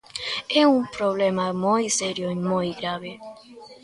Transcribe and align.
É 0.59 0.63
un 0.75 0.81
problema 0.95 1.45
moi 1.65 1.83
serio 1.99 2.27
e 2.35 2.37
moi 2.49 2.67
grave. 2.79 3.13